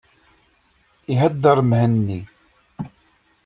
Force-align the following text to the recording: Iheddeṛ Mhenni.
Iheddeṛ 1.11 1.57
Mhenni. 1.69 2.21